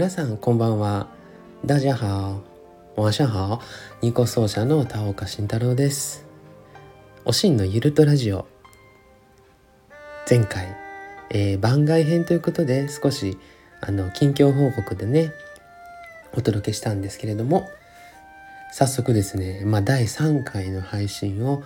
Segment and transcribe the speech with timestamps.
[0.00, 1.08] 皆さんこんばんは。
[1.62, 2.40] 大家好。
[2.96, 3.60] 晚上好。
[4.00, 6.24] ニコ奏者の田岡慎太郎です。
[7.26, 8.46] おしんのゆるとラジオ。
[10.26, 10.74] 前回、
[11.28, 13.36] えー、番外編ということで少し
[13.82, 15.34] あの近況報告でね
[16.32, 17.68] お届けしたんですけれども
[18.72, 21.62] 早速ですね、まあ、第3回の配信を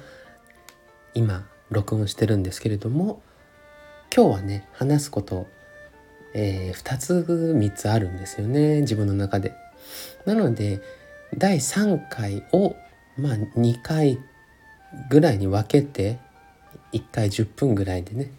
[1.15, 3.23] 今録音してるんですけれども
[4.13, 5.47] 今日はね話すこと
[6.35, 9.55] えー、2つ3つあるんですよね自分の中で。
[10.27, 10.81] なので
[11.37, 12.77] 第3回を
[13.17, 14.19] まあ2回
[15.11, 16.19] ぐらいに分けて
[16.93, 18.31] 1回10分ぐらいでね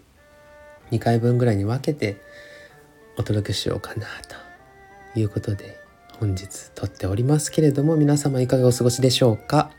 [0.91, 2.21] 2回分ぐらいに分けて
[3.17, 4.05] お届けしようかな
[5.13, 5.79] ということで
[6.19, 9.71] 本日撮っておりますけれども皆様いかがお過ごしでしょうか？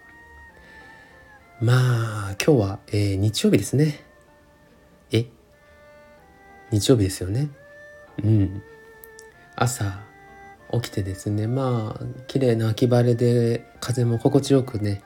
[1.61, 4.05] まあ今日は、えー、日曜日ですね。
[5.11, 5.27] え？
[6.71, 7.49] 日曜日ですよね。
[8.23, 8.63] うん。
[9.57, 10.01] 朝
[10.73, 15.03] 起きてですねまあ綺麗な秋晴れで風も心地よくね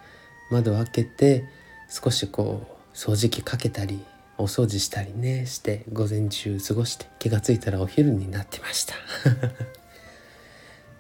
[0.51, 1.45] 窓を開けて
[1.89, 4.01] 少しこう掃除機かけたり
[4.39, 8.95] お掃除したりねして午前中過ごして気が付いたらお昼になってました。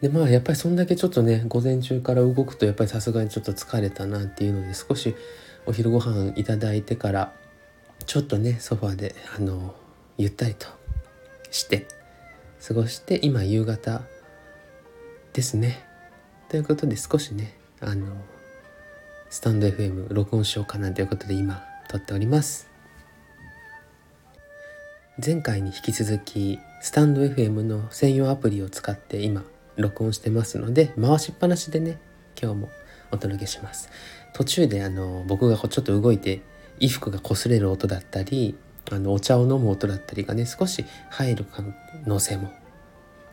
[0.01, 5.15] でまあやっぱりそんだけちょっとね午前中から動くとやっぱりさすがにちょっと疲れたなっていうので少し
[5.67, 7.33] お昼ご飯いただいてから
[8.07, 9.75] ちょっとねソファーであの
[10.17, 10.67] ゆったりと
[11.51, 11.87] して
[12.67, 14.03] 過ごして今夕方
[15.33, 15.83] ですね。
[16.49, 18.07] ということで少しねあの
[19.31, 22.69] スタンド FM 録音しようかなということで今撮っております。
[25.25, 29.45] 前回に引き続きスタンド FM の専用アプリを使って今
[29.77, 31.99] 録音してますので回しっぱなしでね
[32.41, 32.71] 今日も
[33.11, 33.91] お届けします。
[34.35, 36.43] 途中であの僕がちょっと動いて
[36.79, 38.55] 衣服が擦れる音だったり
[38.91, 41.63] あのお茶を飲む音だったりがね少し入る可
[42.07, 42.53] 能性も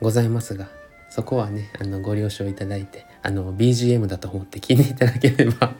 [0.01, 0.67] ございますが
[1.09, 5.73] そこはねあのご了承いただいてあの BGM だと思って聞いていただければ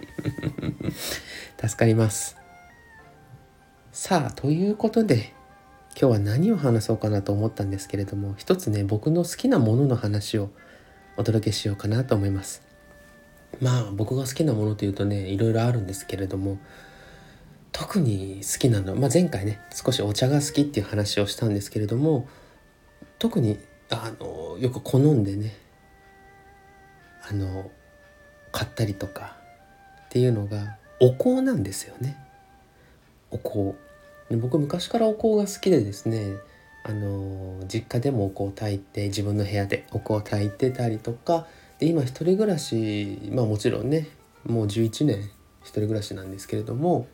[1.60, 2.38] 助かります。
[3.92, 5.34] さあということで
[6.00, 10.52] 今日は何を話そうかなと思ったんですけれども一つね僕の好きなものの話を
[11.18, 12.62] お届けしようかなと思います。
[13.60, 16.60] まあ僕が好きなものというとねいろいろあるんですけれども
[17.80, 22.28] 特に好きなの、まあ、前回ね少しお茶が好きっていう話をしたんですけれども
[23.20, 23.60] 特に
[23.92, 25.56] あのよく好んでね
[27.30, 27.70] あの
[28.52, 29.38] 買ったりとか
[30.06, 32.18] っていうのがお香なんですよね。
[33.30, 33.76] お香。
[34.38, 36.38] 僕昔からお香が好きでですね
[36.84, 41.46] あの実家でもお香を炊いて自分の部屋でお香を炊いてたりとか
[41.78, 44.08] で今一人暮らしまあもちろんね
[44.46, 45.30] もう11年
[45.62, 47.08] 一人暮らしなんですけれども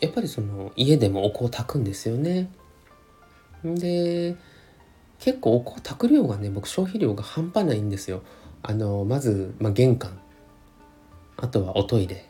[0.00, 2.50] やっぱりその家でもお香を炊くんですよね。
[3.64, 4.36] で
[5.18, 8.22] 結構お香炊く量がね僕消費量が半端ないんですよ。
[8.62, 10.18] あのまず、まあ、玄関。
[11.36, 12.28] あとはおトイレ。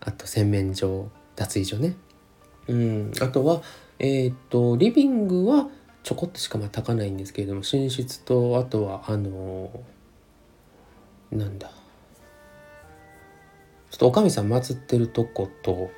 [0.00, 1.96] あと洗面所脱衣所ね。
[2.68, 3.12] うん。
[3.20, 3.62] あとは
[3.98, 5.68] えっ、とリビングは
[6.02, 11.70] ちょこっとしかまあ炊かないんですけれども寝室とあとはあのー、なんだ。
[13.90, 15.90] ちょっとおかみさん祀ってるとこと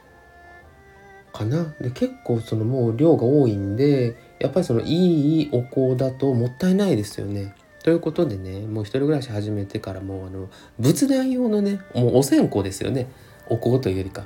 [1.34, 1.74] かな。
[1.80, 7.54] で結構そのもう量が多いんでやっぱりそのいいお香だともったいないですよね。
[7.82, 13.08] ということでねもう一人暮らし始めてからもうあの仏壇用のねもうお線香ですよね。
[13.48, 14.24] お香というよりか。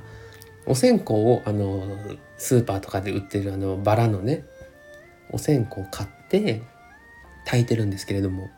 [0.67, 1.97] お線香をあの
[2.37, 4.45] スーパーとかで売ってるあのバラのね
[5.31, 6.61] お線香を買って
[7.45, 8.49] 炊いてるんですけれども。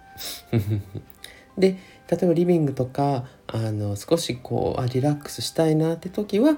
[1.57, 1.77] で
[2.09, 6.57] 例えばリビングとかあの少しこうあリラックスしたいなって時は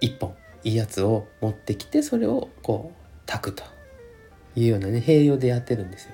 [0.00, 0.34] 1本。
[0.64, 3.64] いいやつを持ってきてそれをこう炊くと
[4.56, 6.04] いうようなね併用でやってるんです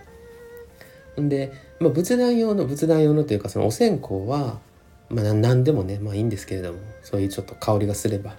[1.16, 1.22] よ。
[1.22, 4.58] んで、まあ、仏壇用の仏壇用のというかそのお線香は、
[5.08, 8.36] まあ、何でもねまあいいんですけれどもそういうちょっと香りがすれば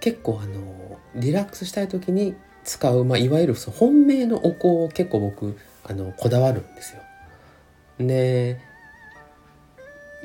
[0.00, 2.34] 結構あのリラックスしたい時に
[2.64, 7.02] 使う、まあ、いわゆるその本命のお香を結構僕あのこだわるんですよ。
[7.98, 8.60] で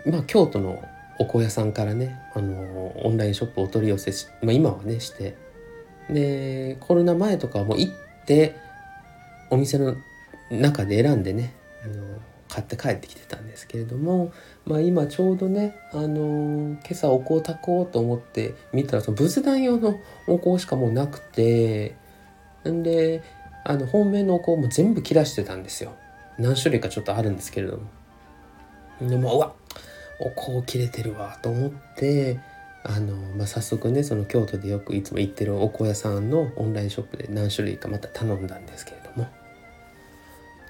[0.05, 0.83] まあ京都の
[1.19, 5.37] お香屋さんからねあのオンラインショップお取り寄せし、まあ、今はねして。
[6.09, 7.93] でコロナ前とかはもう行っ
[8.25, 8.55] て
[9.49, 9.95] お店の
[10.51, 12.03] 中で選んでねあの
[12.47, 14.31] 買って帰ってきてたんですけれども、
[14.65, 21.95] まあ、今ちょうどね、あの今朝お香炊こうと思って見たらその仏壇用のお香しかもうなくて
[22.67, 23.23] んで
[23.65, 25.95] あの本命のお香も全部切らしてたんですよ。
[26.37, 29.09] 何種類かちょっとあるんですけれども。
[29.09, 29.53] でもうわ
[30.19, 32.39] お香切れてるわと思って
[32.83, 39.27] あの、まあ、早速ねその京都でよくいつも行ってるお香屋さんのオンラインショップで何種類かまた頼んだんですけれども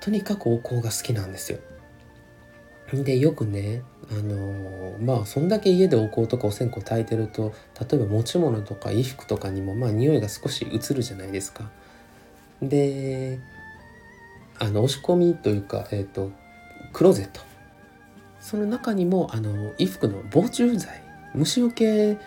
[0.01, 1.59] とにかくお香が好きなんですよ。
[2.93, 3.81] でよくね
[4.11, 11.71] あの、まあそんだけ家でお香とかお線香炊いてると例えば持ち物とか衣服とかにもまあ匂いが少し移るじゃないですか。
[12.61, 13.39] で
[14.59, 16.31] あの押し込みというか、えーと、
[16.93, 17.41] クローゼット
[18.45, 21.01] その中にもあの衣服の防虫剤
[21.33, 22.19] 虫除け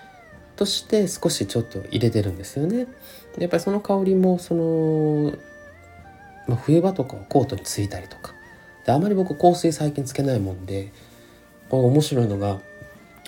[0.56, 2.88] として少しちょっと入れてるんですよね。
[3.38, 5.32] やっぱりその香りもその、
[6.49, 8.32] まあ、冬場とかはコートについたりとか
[8.85, 10.93] であまり僕香水最近つけないもんで
[11.69, 12.59] これ面白いのが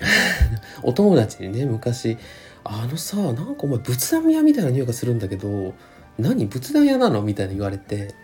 [0.82, 2.19] お友達にね昔
[2.64, 5.75] 「あのさなんかお前仏壇屋みたいな匂いがするんだけど
[6.19, 8.16] 何仏壇屋なの?」みたいに言われて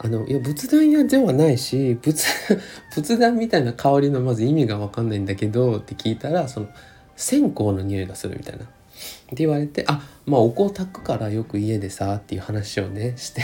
[0.00, 2.24] あのいや仏壇屋ではないし仏
[2.94, 6.68] 仏壇みたいな香りのまず意味が分かんないんだけどって聞いたらその
[7.16, 8.64] 線香の匂いがするみたいな。
[8.64, 8.68] っ
[9.30, 13.42] て言われてあまあお香炊くからよく家でさっていう話をね して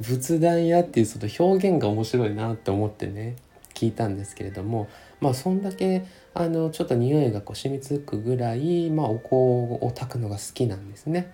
[0.00, 3.34] 仏壇屋っていうその表現が面白いなって思ってね
[3.74, 4.88] 聞いたんですけれども
[5.20, 6.04] まあそんだけ
[6.34, 11.32] あのちょっと匂いがこう染みつくぐらい、まあ、お香を炊くのが好きなんですね。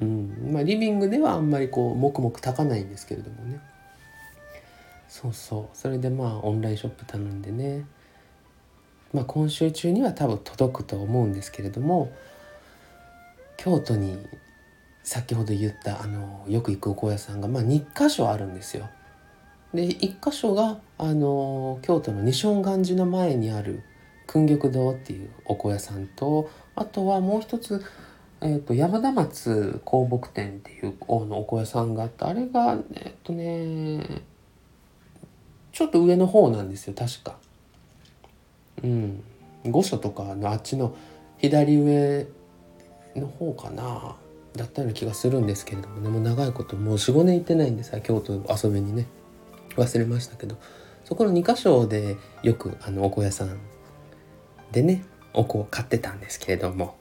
[0.00, 0.50] うん。
[0.52, 3.60] まあ、リビングではあんまりこう黙々炊かないんですけれどもね。
[5.08, 5.76] そうそう。
[5.76, 7.86] それでまあオンラインショップ頼んでね。
[9.12, 12.12] まあ今週中には多分届くと思うんですけれども
[13.56, 14.18] 京都に
[15.02, 18.88] 先ほど言ったあのよく行くお香屋さんが、まあ、2箇所あるんですよ。
[19.72, 23.82] で1箇所があの京都の西本願寺の前にある
[24.26, 27.82] 訓玉堂っていうお香屋さんとあとはもう一つ、
[28.46, 34.22] えーと、山田松香木店っていうおのお香屋さんがあってあれがえっとね
[35.72, 37.38] ちょっと上の方なんですよ確か。
[38.84, 39.24] うん、
[39.64, 40.94] 御所とかのあっちの
[41.38, 42.28] 左上
[43.16, 44.14] の方かな
[44.54, 49.08] だったような気がするんですけれどもねもう長いこともう45年行ってないんでさ京都遊びにね。
[49.74, 50.56] 忘れましたけど。
[51.04, 53.58] そこの2箇所でよくあのお香屋さん
[54.70, 55.04] でね
[55.34, 56.96] お香を買ってたんですけれども。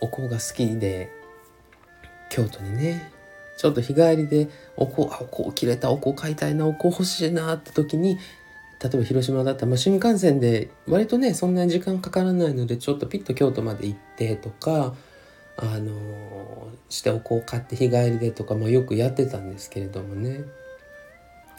[0.00, 1.10] お香が好きで
[2.30, 3.12] 京都にね
[3.56, 8.18] ちょっと日帰りでお香あお香切れたお香買いたいなお香欲しいなって時に
[8.80, 14.94] 例えば広島だったら、ま、新幹線で割とねそんなに時間かからないのでちょっとピッと京都まで行ってとか
[15.56, 20.42] あのしてお香買って日帰りでとか、まあ、よくやってたんですけれどもね、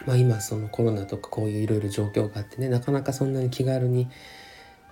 [0.06, 4.08] まあ、今そのコロナとかこういういろいろ状況があってねなかなかそんなに気軽に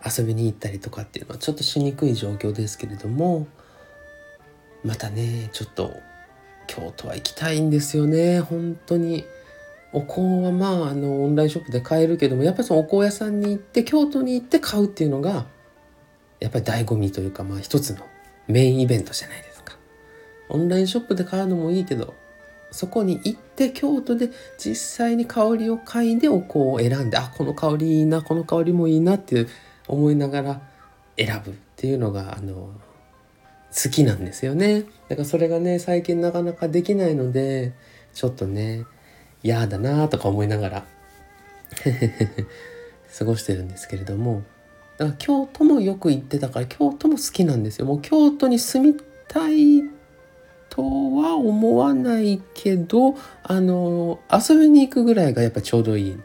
[0.06, 3.48] 遊びに行ったりとかっていうのはちょっとしにくい状況ですけれども
[4.84, 5.94] またねちょっと
[6.68, 9.26] 京都は行きたいんですよね本当に。
[9.94, 15.46] お香はまああのオンラインショップで買えるけどもやっぱりそのお香屋さんに行って京都に行って買うっていうのが
[16.40, 18.06] やっぱり醍醐味というかまあ一つの
[18.48, 19.78] メインイベントじゃないですか。
[20.50, 22.14] オンラインショップで買うのもいいけど
[22.72, 29.50] そこに行って京都で実際に香りを嗅いでお香を選んであこの香りいいなこの香りもいいなっていう
[29.88, 30.62] 思いながら
[31.18, 32.72] 選ぶっていうのがあの
[33.74, 34.86] 好きなんですよね。
[35.10, 37.74] だからそれがね最近なかなかできないので
[38.14, 38.86] ちょっとね
[39.44, 40.86] 嫌だなとか思いながら
[43.18, 44.44] 過ごしてるんですけれども
[44.98, 49.84] だから京都もよく行ってたから京都も好きなんですよもう京都に住みたい
[50.70, 56.18] とは思わないけどあの遊びに行くぐらいがやっぱちょうどいい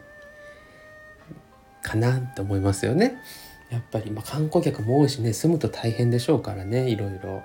[1.81, 3.17] かなって思いますよね。
[3.73, 7.43] やっぱり、まあ、観光客も多いしね住むと大変でしょうからねいろいろ。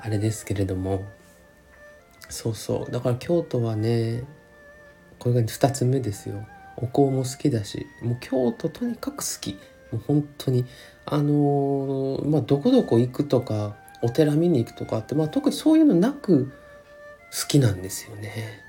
[0.00, 1.04] あれですけれども。
[2.28, 2.92] そうそう。
[2.92, 4.24] だから京都はね
[5.18, 6.44] これが2つ目ですよ。
[6.76, 9.52] お香も好きだしもう京都とにかく好き。
[9.92, 10.66] もう本当に。
[11.06, 16.52] あのー、まあどこどこ行くとかお寺見に行くとかって、まあ、特にそういうのなく
[17.30, 18.60] 好きなんですよね。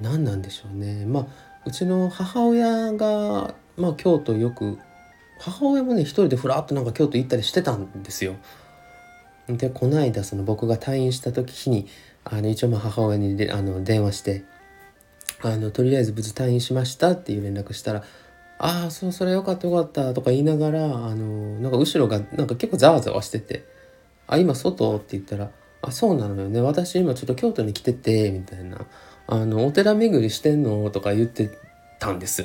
[0.00, 1.06] 何なんでしょうね。
[1.06, 1.26] まあ
[1.64, 4.78] うちの母親が、まあ、京都よく
[5.44, 8.36] 母親もね一人でふらっとなんか京都行ったりしてたんですよ。
[9.48, 11.88] でこの間その僕が退院した時に
[12.24, 14.44] あの一応ま母親にであの電話して
[15.42, 18.04] あのとりあえず無事退院しましたっていう連絡したら
[18.58, 23.64] 「ああそうそれよかったよかった」とか言いながらあのなんか後ろがなんか結構ざわざわしてて
[24.28, 25.50] 「あ今外?」って言ったら
[25.82, 28.86] 「あそうなのよね私今ちょっと京都に来てて」みたいな
[29.26, 31.50] 「あのお寺巡りしてんの?」とか言って
[32.02, 32.44] たんです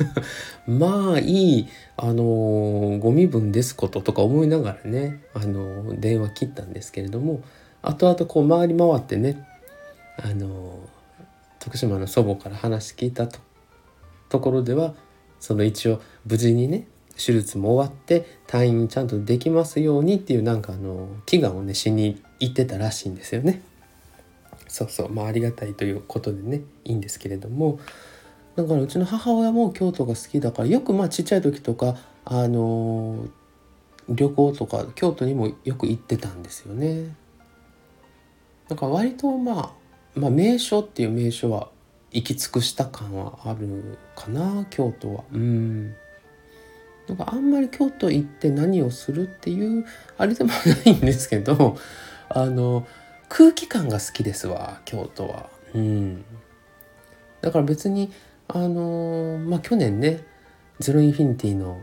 [0.66, 7.42] まあいいあのご身分ですこととか思いながらねあの電話切ったんですけれども
[7.82, 9.46] 後々こう回り回ってね
[10.16, 10.78] あの
[11.58, 13.38] 徳島の祖母から話聞いたと
[14.30, 14.94] ところでは
[15.40, 16.86] その一応無事にね
[17.16, 23.62] 手術も終わって退院ちゃんとできますようにっていうなんかあの祈願をねしに行ってたらしいんですよね。
[24.68, 27.78] そうそうまあありがたいということでねいいんですけれども
[28.56, 33.30] だからうちの母親も京都が好きだからよくまあちっちゃい時とかあのー、
[34.08, 37.14] 旅行とか京都にもよく行ってたんですよね。
[38.68, 39.70] なんか割とまあ、
[40.18, 41.68] まあ、名所っていう名所は
[42.10, 45.24] 行き尽くした感はあるかな京都は。
[45.32, 45.94] うん
[47.06, 49.86] なんかあんまり京都行って何をするっていう
[50.18, 51.76] あれでもないんですけど
[52.28, 52.84] あの
[53.28, 55.48] 空気感が好きですわ京都は。
[55.74, 56.24] うん、
[57.42, 58.10] だから別に
[58.48, 60.24] あのまあ去年ね
[60.78, 61.80] ゼロインフィニティの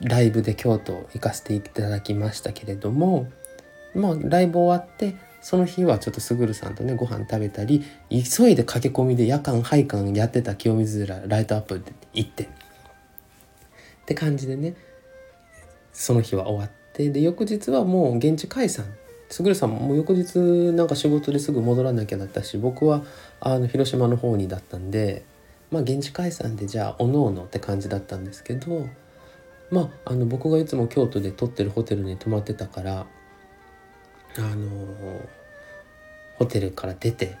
[0.00, 3.30] ライブで京都行かせていただきましたけれども
[3.94, 12.48] まあライブ終わってその日はちょっとすぐるさんとねご飯食べたり急いで駆け込みで夜間配管やってた清水寺ライトアップで行ってっ
[14.06, 14.74] て感じでね
[15.92, 18.84] その日は終わってで翌日はもう現地解散。
[19.32, 20.38] すぐるさんも翌日
[20.72, 23.02] なんか仕事ですぐ戻らなきゃだったし僕は
[23.40, 25.24] あの広島の方にだったんで
[25.72, 28.86] まあ現地解散でじゃあおのおのって感じだったんですけど
[29.70, 33.06] まああの僕がいつも京都で撮ってるホテルに泊まってたから
[34.36, 34.68] あの
[36.36, 37.36] ホテルから出て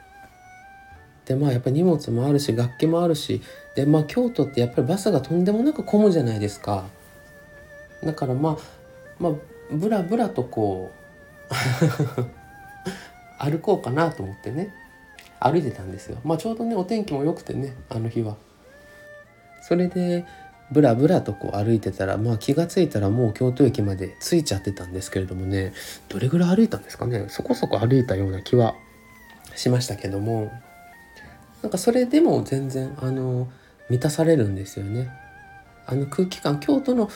[1.26, 3.42] でまあやっぱ荷物もあるし楽器もあるし
[3.76, 6.84] でまあ京都ってやっぱりバスがとんでもなく混むじゃないですか。
[8.02, 8.56] だからまあ
[9.20, 9.32] まあ
[9.70, 10.90] ブラブラとこ
[11.50, 11.54] う
[13.38, 14.74] 歩こうかなと思ってね。
[15.44, 16.18] 歩いてたんですよ。
[16.24, 18.36] まあちょうどねお天気も良くてねあの日は。
[19.62, 20.24] それで
[20.72, 25.72] ブラブラとこう歩いてたらまあ気が付いたらもう京都駅まで着いちゃってたんですけれどもね
[26.08, 27.26] どれぐらい歩いたんですかね。
[27.28, 28.74] そこそこ歩いたような気は
[29.54, 30.50] しましたけども。
[31.62, 33.48] なんかそれでも全然あの
[33.88, 35.10] 満たされるんですよね。
[35.86, 37.08] あの空気感京都の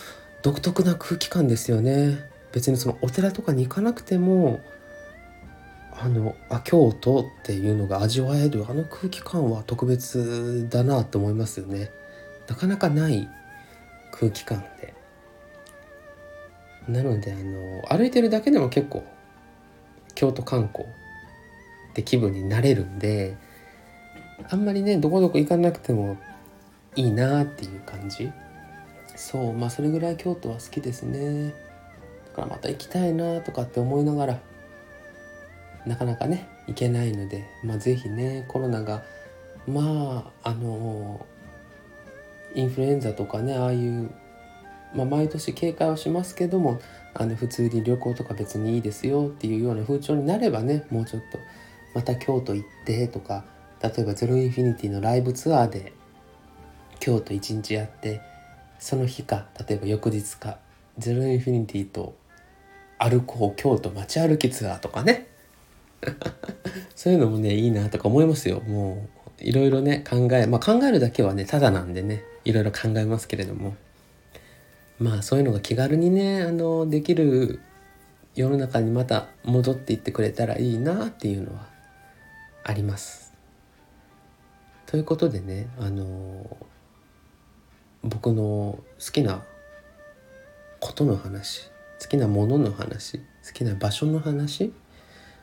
[0.42, 2.18] 独特な空気感ですよね。
[2.52, 4.60] 別にそのお寺とかに行かなくても
[5.98, 11.90] あのあ京都っていうのが味わえるあの空気感は特別だなと思いますよね。
[12.48, 13.28] なかなかない
[14.12, 14.94] 空気感で
[16.88, 19.04] なのであの歩いてるだけでも結構
[20.14, 20.88] 京都観光っ
[21.94, 23.36] て気分になれるんで
[24.48, 26.18] あんまりねどこどこ行かなくても
[26.94, 28.30] いいなっていう感じ。
[29.16, 31.54] そうまあそれぐらい京都は好きですね。
[32.28, 34.40] だからまた行きたいなとかって思いながら
[35.86, 39.02] なかなかね行けないのでまあ是非ねコロナが
[39.68, 41.24] まああの
[42.54, 44.10] インフルエンザとかねああいう、
[44.94, 46.80] まあ、毎年警戒はしますけども
[47.14, 51.38] あの普通に旅行とか別にいいですよっていうような風潮になればねもうちょっと
[51.94, 53.44] また京都行ってとか
[53.82, 55.92] 例えばゼロインフィニティのライブツアーで
[56.98, 58.20] 京都一日やって
[58.78, 60.58] その日か例えば翌日か
[60.98, 62.16] ゼロインフィニティと
[62.98, 65.28] 歩こう京都街歩きツアーとかね
[66.94, 69.08] そういうのもねいいなとか思いますよも
[69.40, 73.76] ういろいろね考えまあ考えるだけはねただなんでねいろいろ考えますけれども
[74.98, 77.60] まあそういうのが気軽にねあのできる
[78.34, 81.66] 世の中にまた戻っていってくれたらいいなっていうのは
[82.64, 83.32] あります。
[84.86, 86.56] ということでねあの
[88.02, 89.42] 僕の好きな
[90.80, 91.70] ことの話
[92.00, 94.72] 好きなものの話好きな場所の話、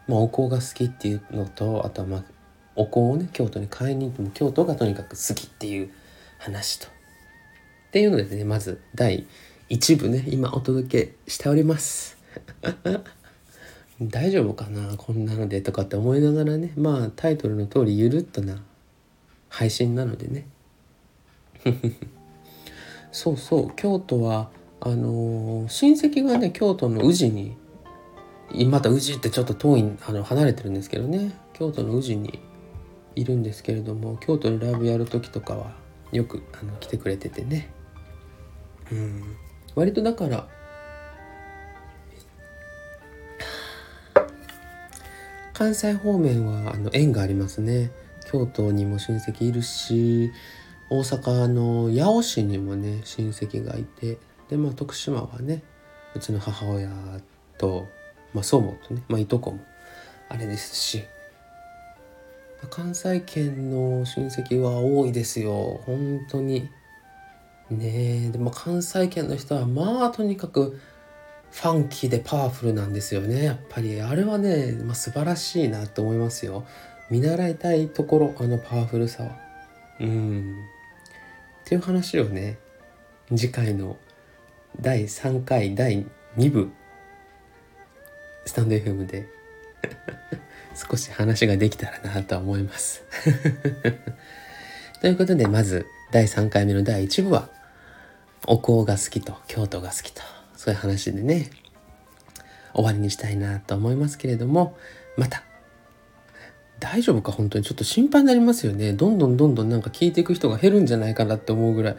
[0.07, 2.23] まあ、お香が好きっていうのとあとはまあ
[2.75, 5.91] お香をね京都に買いに行っても京都がとにかく好きっていう
[6.39, 6.87] 話と。
[6.87, 6.89] っ
[7.91, 9.27] ていうのでねまず第
[9.69, 12.17] 1部ね今お届けしております。
[14.01, 18.61] 大丈夫かなこんなのでとかって思いながらねまあタイトルの通りゆるっとな
[19.49, 20.47] 配信なのでね
[23.11, 24.49] そうそう京都は
[24.81, 27.55] あのー、親戚がね京都の宇治に
[28.67, 31.31] また宇治ってちょっと遠いあの離れてるんですけどね。
[31.53, 32.39] 京都の宇治に
[33.15, 35.71] いるんですけれども京都にライブやる時とかは
[36.11, 37.69] よくあの来てくれててね。
[38.91, 39.23] うん。
[39.75, 40.47] 割とだから
[45.53, 47.91] 関西方面はあの縁がありますね。
[48.31, 50.31] 京都にも親戚いるし
[50.89, 54.17] 大阪の八尾市にもね親戚がいて。
[54.49, 55.63] でまあ徳島はね
[56.15, 56.89] うちの母親
[57.57, 57.87] と、
[58.33, 59.59] まあ、祖母とね、まあ、いとこも
[60.29, 61.03] あれですし。
[62.69, 65.81] 関西圏の親戚は多いですよ。
[65.85, 66.69] 本当に。
[67.69, 68.29] ねえ。
[68.29, 70.79] でも関西圏の人はまあとにかく
[71.51, 73.43] ファンキーでパワフルなんですよね。
[73.43, 74.01] やっぱり。
[74.01, 76.65] あれはね、まあ、素晴らしいなと思いますよ。
[77.09, 79.37] 見習いたいところあのパワフルさは。
[79.99, 80.55] うん。
[81.63, 82.57] っていう話をね
[83.35, 83.97] 次回の
[84.81, 86.05] 第3回第
[86.37, 86.71] 2部
[88.45, 89.27] スタンド FM で
[90.75, 93.03] 少し話ができたらなとは思います。
[95.01, 97.49] ということでまず第3回目の第1部は
[98.47, 100.21] お香が好きと京都が好きと
[100.55, 101.49] そういう話でね
[102.73, 104.77] 終わりにしたいなと思いますけれども
[105.17, 105.43] また
[106.79, 107.63] 大丈夫か本当に？
[107.63, 108.93] ちょっと心配になりますよね。
[108.93, 111.97] どんどんどんどんなんか聞いていく人が減るんじゃないかなって思うぐらい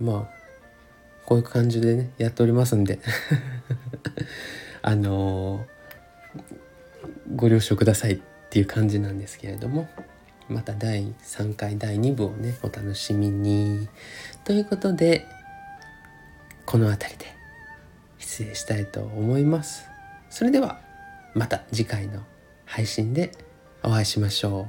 [0.00, 0.42] まあ
[1.26, 2.98] こういう感じでねやっておりますんで。
[4.82, 5.66] あの、
[7.34, 8.20] ご了承くださいっ
[8.50, 9.88] ていう感じなんですけれども
[10.48, 13.88] また第3回第2部をねお楽しみに
[14.44, 15.26] ということで
[16.66, 17.26] この辺りで
[18.18, 19.86] 失礼したいと思います
[20.30, 20.80] それでは
[21.34, 22.22] また次回の
[22.66, 23.32] 配信で
[23.82, 24.68] お会いしましょ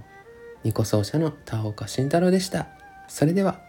[0.63, 0.67] う。
[0.67, 2.67] ニコ奏者の田岡慎太郎でした。
[3.07, 3.62] それでは。